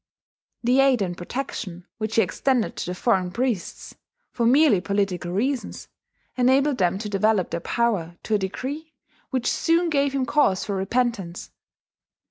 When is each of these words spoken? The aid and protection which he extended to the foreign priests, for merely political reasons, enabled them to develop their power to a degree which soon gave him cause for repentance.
The 0.63 0.79
aid 0.79 1.03
and 1.03 1.15
protection 1.15 1.85
which 1.99 2.15
he 2.15 2.23
extended 2.23 2.75
to 2.75 2.85
the 2.87 2.95
foreign 2.95 3.29
priests, 3.29 3.93
for 4.31 4.47
merely 4.47 4.81
political 4.81 5.31
reasons, 5.31 5.89
enabled 6.35 6.79
them 6.79 6.97
to 6.97 7.07
develop 7.07 7.51
their 7.51 7.59
power 7.59 8.17
to 8.23 8.33
a 8.33 8.39
degree 8.39 8.95
which 9.29 9.45
soon 9.45 9.91
gave 9.91 10.13
him 10.15 10.25
cause 10.25 10.65
for 10.65 10.75
repentance. 10.75 11.51